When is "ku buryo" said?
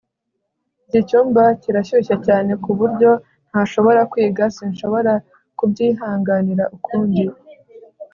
2.63-3.11